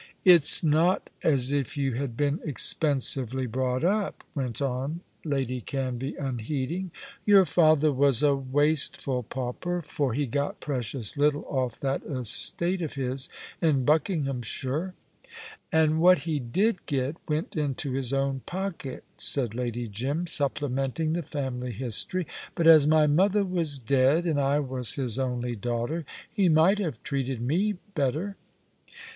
"It's 0.25 0.63
not 0.63 1.11
as 1.21 1.51
if 1.51 1.77
you 1.77 1.93
had 1.93 2.17
been 2.17 2.39
expensively 2.43 3.45
brought 3.45 3.83
up," 3.83 4.23
went 4.33 4.59
on 4.59 5.01
Lady 5.23 5.61
Canvey, 5.61 6.15
unheeding. 6.17 6.89
"Your 7.23 7.45
father 7.45 7.91
was 7.91 8.23
a 8.23 8.33
wasteful 8.33 9.21
pauper, 9.21 9.83
for 9.83 10.13
he 10.15 10.25
got 10.25 10.59
precious 10.59 11.17
little 11.17 11.45
off 11.47 11.79
that 11.81 12.01
estate 12.01 12.81
of 12.81 12.95
his 12.95 13.29
in 13.61 13.85
Buckinghamshire." 13.85 14.95
"And 15.71 15.99
what 16.01 16.17
he 16.23 16.39
did 16.39 16.83
get 16.87 17.17
went 17.27 17.55
into 17.55 17.91
his 17.91 18.11
own 18.11 18.39
pocket," 18.47 19.03
said 19.19 19.53
Lady 19.53 19.87
Jim, 19.87 20.25
supplementing 20.25 21.13
the 21.13 21.21
family 21.21 21.71
history; 21.73 22.25
"but 22.55 22.65
as 22.65 22.87
my 22.87 23.05
mother 23.05 23.43
was 23.43 23.77
dead, 23.77 24.25
and 24.25 24.41
I 24.41 24.61
was 24.61 24.95
his 24.95 25.19
only 25.19 25.55
daughter, 25.55 26.05
he 26.27 26.49
might 26.49 26.79
have 26.79 27.03
treated 27.03 27.39
me 27.39 27.73
better." 27.93 28.35